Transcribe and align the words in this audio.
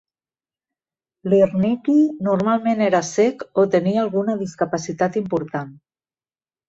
Lirnyky 1.33 1.97
normalment 2.29 2.81
era 2.87 3.03
cec 3.11 3.45
o 3.65 3.69
tenia 3.79 4.01
alguna 4.05 4.39
discapacitat 4.41 5.21
important. 5.23 5.71